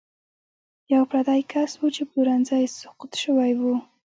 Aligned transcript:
یو 0.93 1.03
پردی 1.11 1.41
کس 1.51 1.71
و 1.81 1.85
چې 1.95 2.03
پلورنځی 2.09 2.57
یې 2.63 2.69
سقوط 2.79 3.11
شوی 3.23 3.51
و. 3.59 3.61